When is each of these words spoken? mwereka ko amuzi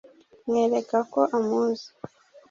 mwereka 0.47 0.97
ko 1.13 1.19
amuzi 1.37 1.87